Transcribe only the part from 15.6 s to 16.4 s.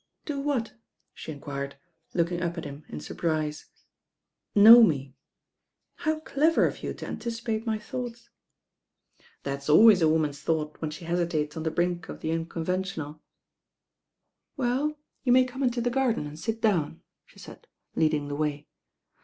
into the garden and